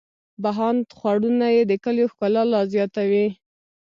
[0.43, 3.27] بهاند خوړونه یې د کلیو ښکلا لا زیاتوي.